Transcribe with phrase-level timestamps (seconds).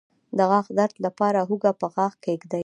[0.37, 2.59] د غاښ درد لپاره هوږه په غاښ کیږدئ